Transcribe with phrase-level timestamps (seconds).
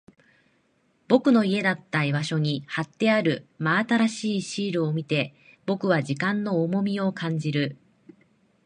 [1.07, 5.35] 僕の家だった場所に貼ってある真新しいシールを見て、
[5.67, 7.77] 僕は時間の重みを感じる。